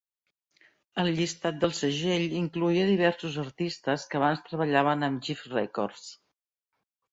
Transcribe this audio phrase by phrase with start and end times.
[1.03, 6.11] El llistat del segell incloïa diversos artistes que abans treballaven amb Jive Records.